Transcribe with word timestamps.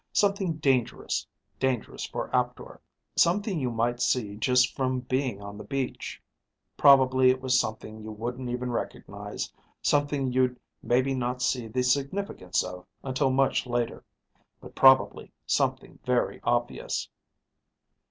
Something 0.13 0.53
dangerous, 0.53 1.27
dangerous 1.59 2.07
for 2.07 2.35
Aptor, 2.35 2.81
something 3.15 3.59
you 3.59 3.69
might 3.69 4.01
see 4.01 4.35
just 4.35 4.75
from 4.75 5.01
being 5.01 5.43
on 5.43 5.59
the 5.59 5.63
beach. 5.63 6.19
Probably 6.75 7.29
it 7.29 7.39
was 7.39 7.59
something 7.59 7.99
you 8.01 8.11
wouldn't 8.11 8.49
even 8.49 8.71
recognize, 8.71 9.53
something 9.83 10.33
you'd 10.33 10.59
maybe 10.81 11.13
not 11.13 11.43
see 11.43 11.67
the 11.67 11.83
significance 11.83 12.63
of 12.63 12.87
until 13.03 13.29
much 13.29 13.67
later. 13.67 14.03
But 14.59 14.73
probably 14.73 15.31
something 15.45 15.99
very 16.03 16.41
obvious." 16.43 17.07